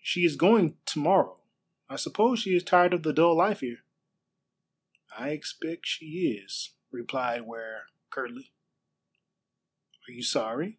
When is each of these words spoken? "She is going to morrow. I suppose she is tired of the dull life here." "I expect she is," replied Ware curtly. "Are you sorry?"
"She 0.00 0.24
is 0.24 0.36
going 0.36 0.78
to 0.86 0.98
morrow. 0.98 1.38
I 1.86 1.96
suppose 1.96 2.38
she 2.38 2.56
is 2.56 2.62
tired 2.64 2.94
of 2.94 3.02
the 3.02 3.12
dull 3.12 3.36
life 3.36 3.60
here." 3.60 3.84
"I 5.14 5.32
expect 5.32 5.86
she 5.86 6.38
is," 6.42 6.72
replied 6.90 7.42
Ware 7.42 7.90
curtly. 8.08 8.54
"Are 10.08 10.12
you 10.12 10.22
sorry?" 10.22 10.78